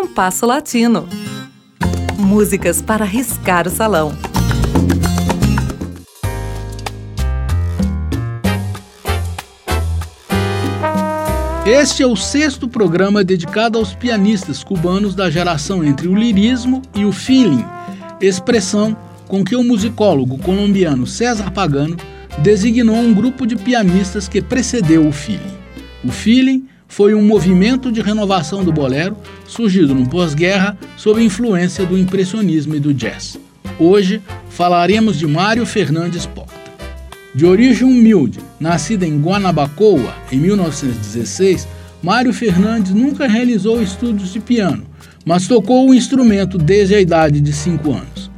Compasso 0.00 0.46
Latino. 0.46 1.08
Músicas 2.16 2.80
para 2.80 3.04
riscar 3.04 3.66
o 3.66 3.70
salão. 3.70 4.12
Este 11.66 12.04
é 12.04 12.06
o 12.06 12.14
sexto 12.14 12.68
programa 12.68 13.24
dedicado 13.24 13.76
aos 13.76 13.92
pianistas 13.92 14.62
cubanos 14.62 15.16
da 15.16 15.28
geração 15.28 15.82
entre 15.82 16.06
o 16.06 16.14
lirismo 16.14 16.80
e 16.94 17.04
o 17.04 17.10
feeling, 17.10 17.64
expressão 18.20 18.96
com 19.26 19.42
que 19.42 19.56
o 19.56 19.64
musicólogo 19.64 20.38
colombiano 20.38 21.08
César 21.08 21.50
Pagano 21.50 21.96
designou 22.38 22.94
um 22.94 23.12
grupo 23.12 23.44
de 23.44 23.56
pianistas 23.56 24.28
que 24.28 24.40
precedeu 24.40 25.08
o 25.08 25.12
feeling. 25.12 25.58
O 26.04 26.12
feeling 26.12 26.68
foi 26.88 27.14
um 27.14 27.22
movimento 27.22 27.92
de 27.92 28.00
renovação 28.00 28.64
do 28.64 28.72
bolero 28.72 29.16
surgido 29.46 29.94
no 29.94 30.08
pós-guerra 30.08 30.76
sob 30.96 31.22
influência 31.22 31.84
do 31.84 31.96
impressionismo 31.96 32.74
e 32.74 32.80
do 32.80 32.94
jazz. 32.94 33.38
Hoje 33.78 34.20
falaremos 34.48 35.18
de 35.18 35.26
Mário 35.26 35.64
Fernandes 35.66 36.26
Porta. 36.26 36.58
De 37.34 37.44
origem 37.44 37.86
humilde, 37.86 38.40
nascido 38.58 39.04
em 39.04 39.20
Guanabacoa 39.20 40.14
em 40.32 40.38
1916, 40.38 41.68
Mário 42.02 42.32
Fernandes 42.32 42.92
nunca 42.92 43.28
realizou 43.28 43.82
estudos 43.82 44.32
de 44.32 44.40
piano, 44.40 44.84
mas 45.24 45.46
tocou 45.46 45.88
o 45.88 45.94
instrumento 45.94 46.56
desde 46.56 46.94
a 46.94 47.00
idade 47.00 47.40
de 47.40 47.52
5 47.52 47.92
anos. 47.92 48.30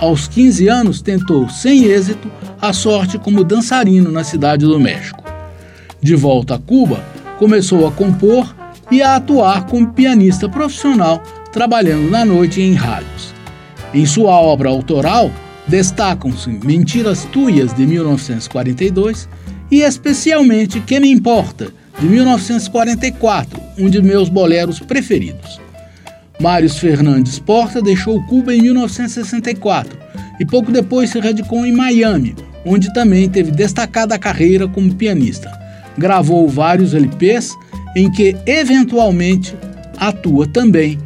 Aos 0.00 0.26
15 0.26 0.68
anos, 0.68 1.02
tentou, 1.02 1.48
sem 1.50 1.84
êxito, 1.84 2.30
a 2.60 2.72
sorte 2.72 3.18
como 3.18 3.44
dançarino 3.44 4.10
na 4.10 4.24
cidade 4.24 4.64
do 4.64 4.80
México. 4.80 5.22
De 6.00 6.16
volta 6.16 6.54
a 6.54 6.58
Cuba, 6.58 7.04
começou 7.40 7.88
a 7.88 7.90
compor 7.90 8.54
e 8.90 9.00
a 9.00 9.16
atuar 9.16 9.64
como 9.64 9.94
pianista 9.94 10.46
profissional, 10.46 11.22
trabalhando 11.50 12.10
na 12.10 12.22
noite 12.22 12.60
em 12.60 12.74
rádios. 12.74 13.32
Em 13.94 14.04
sua 14.04 14.38
obra 14.38 14.68
autoral, 14.68 15.30
Destacam-se 15.66 16.50
Mentiras 16.50 17.24
Tuias, 17.26 17.72
de 17.72 17.86
1942, 17.86 19.28
e 19.70 19.82
especialmente 19.82 20.80
Que 20.80 20.98
Me 20.98 21.08
Importa, 21.10 21.72
de 21.98 22.06
1944, 22.06 23.60
um 23.78 23.88
de 23.88 24.02
meus 24.02 24.28
boleros 24.28 24.80
preferidos. 24.80 25.60
Mários 26.40 26.76
Fernandes 26.76 27.38
Porta 27.38 27.80
deixou 27.80 28.20
Cuba 28.24 28.54
em 28.54 28.62
1964 28.62 29.96
e 30.40 30.44
pouco 30.44 30.72
depois 30.72 31.10
se 31.10 31.20
radicou 31.20 31.64
em 31.64 31.72
Miami, 31.72 32.34
onde 32.66 32.92
também 32.92 33.28
teve 33.28 33.50
destacada 33.50 34.18
carreira 34.18 34.66
como 34.66 34.94
pianista. 34.94 35.59
Gravou 36.00 36.48
vários 36.48 36.94
LPs 36.94 37.54
em 37.94 38.10
que, 38.10 38.34
eventualmente, 38.46 39.54
atua 39.98 40.46
também 40.46 40.98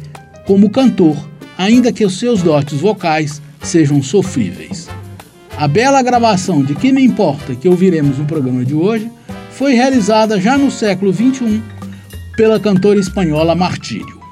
como 0.47 0.69
cantor, 0.69 1.17
ainda 1.57 1.91
que 1.91 2.05
os 2.05 2.17
seus 2.17 2.41
dotes 2.41 2.79
vocais 2.79 3.41
sejam 3.61 4.01
sofríveis. 4.01 4.87
A 5.57 5.67
bela 5.67 6.01
gravação 6.01 6.63
de 6.63 6.73
Que 6.75 6.93
Me 6.93 7.03
Importa 7.03 7.55
que 7.55 7.67
ouviremos 7.67 8.17
no 8.17 8.23
programa 8.23 8.63
de 8.63 8.73
hoje 8.73 9.11
foi 9.51 9.73
realizada 9.73 10.39
já 10.39 10.57
no 10.57 10.71
século 10.71 11.13
XXI 11.13 11.61
pela 12.37 12.57
cantora 12.57 12.97
espanhola 12.97 13.53
Martírio. 13.53 14.24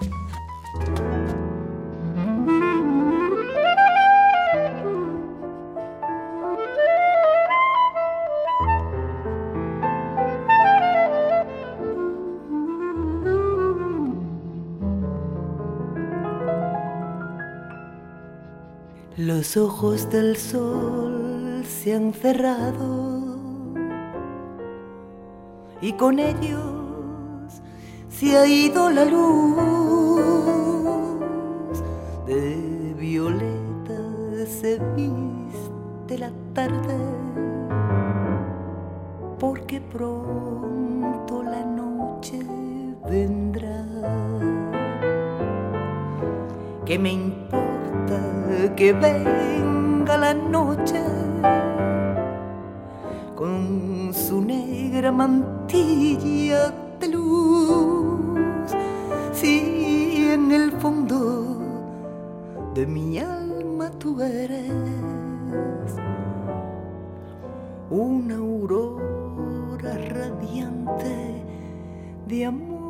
Los 19.17 19.57
ojos 19.57 20.09
del 20.09 20.37
sol 20.37 21.63
se 21.67 21.93
han 21.93 22.13
cerrado. 22.13 23.37
Y 25.81 25.93
con 25.93 26.17
ellos 26.17 27.61
se 28.09 28.35
ha 28.35 28.47
ido 28.47 28.89
la 28.89 29.05
luz. 29.05 29.55
De 32.25 32.95
violeta 32.97 33.99
se 34.47 34.79
viste 34.95 36.17
la 36.17 36.31
tarde. 36.55 36.97
Porque 39.39 39.79
pronto 39.79 41.43
la 41.43 41.63
noche 41.63 42.39
vendrá. 43.07 43.85
Que 46.83 46.97
me 46.97 47.11
importa 47.11 47.62
que 48.75 48.91
venga 48.91 50.17
la 50.17 50.33
noche 50.33 51.01
con 53.35 54.11
su 54.13 54.41
negra 54.41 55.11
mantilla 55.11 56.73
de 56.99 57.07
luz. 57.09 58.71
Si 59.31 60.27
en 60.31 60.51
el 60.51 60.71
fondo 60.71 61.57
de 62.73 62.87
mi 62.87 63.19
alma 63.19 63.91
tú 63.99 64.21
eres 64.21 64.71
una 67.89 68.35
aurora 68.35 69.93
radiante 70.09 71.43
de 72.27 72.45
amor 72.45 72.82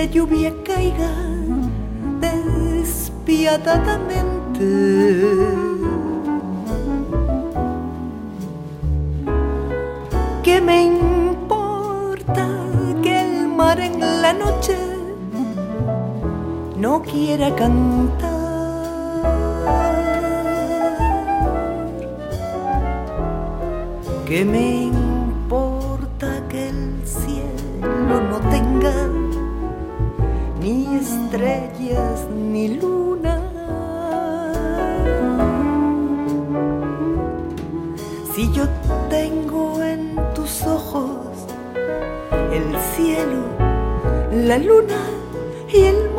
la 0.00 0.06
lluvia 0.06 0.52
caiga 0.64 1.12
despiadadamente? 2.24 4.66
¿Qué 10.42 10.60
me 10.62 10.84
importa 10.84 12.48
que 13.02 13.20
el 13.20 13.48
mar 13.48 13.78
en 13.78 14.00
la 14.22 14.32
noche 14.32 14.78
no 16.78 17.02
quiera 17.02 17.54
cantar? 17.54 18.30
¿Qué 24.26 24.46
me 24.46 24.84
estrellas 31.30 32.26
ni 32.28 32.80
luna. 32.80 33.40
Si 38.34 38.52
yo 38.52 38.64
tengo 39.08 39.80
en 39.80 40.16
tus 40.34 40.62
ojos 40.64 41.46
el 42.52 42.76
cielo, 42.96 43.42
la 44.32 44.58
luna 44.58 45.00
y 45.72 45.82
el 45.82 46.09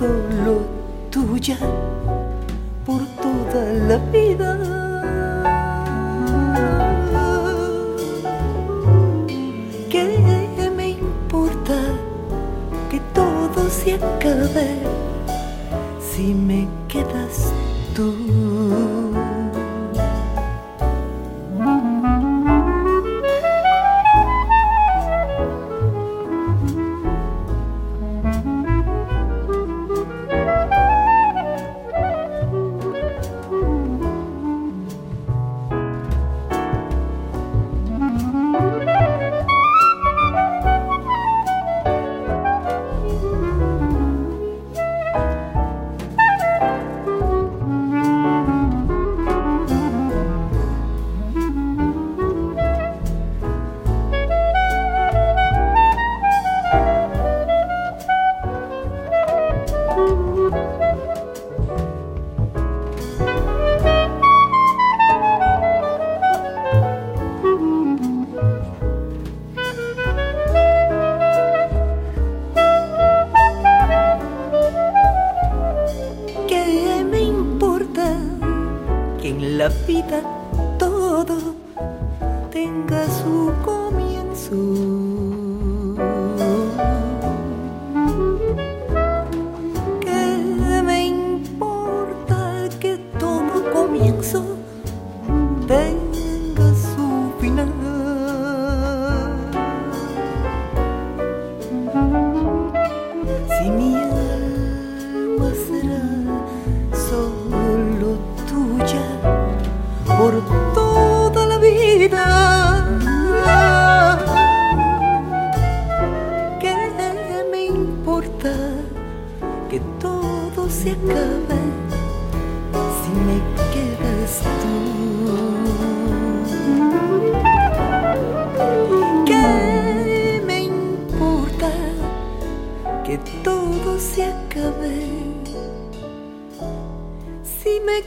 solo 0.00 0.62
tuya 1.10 1.58
por 2.86 3.02
toda 3.20 3.62
la 3.86 3.98
vida. 4.10 4.69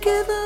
together 0.03 0.42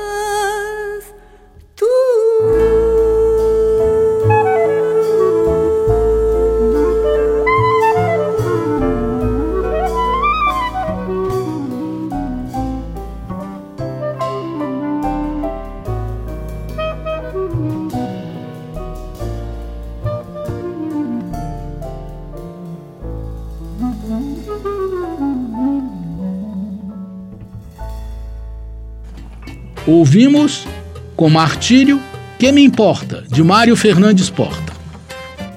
Ouvimos 29.88 30.68
com 31.16 31.30
Martírio 31.30 31.98
Que 32.38 32.52
Me 32.52 32.62
Importa, 32.62 33.24
de 33.26 33.42
Mário 33.42 33.74
Fernandes 33.74 34.28
Porta. 34.28 34.74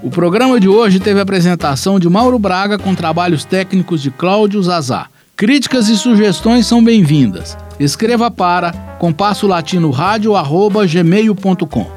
O 0.01 0.10
programa 0.10 0.57
de 0.57 0.69
hoje 0.69 1.01
teve 1.01 1.19
a 1.19 1.24
apresentação 1.24 2.00
de 2.00 2.07
Mauro 2.07 2.39
Braga 2.39 2.80
com 2.80 2.95
trabalhos 2.95 3.44
técnicos 3.44 4.01
de 4.01 4.10
Cláudio 4.10 4.63
Zazá. 4.63 5.07
Críticas 5.36 5.89
e 5.89 5.98
sugestões 5.98 6.66
são 6.66 6.81
bem-vindas. 6.81 7.57
Escreva 7.78 8.31
para 8.31 8.72
compasso 9.00 9.48
latino 9.48 9.92
rádio 9.92 10.34
arroba 10.34 10.88
gmail.com. 10.88 11.92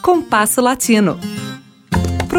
Compasso 0.00 0.62
Latino. 0.62 1.35